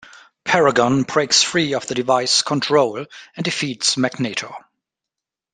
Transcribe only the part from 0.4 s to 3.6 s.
Paragon breaks free of the device's control and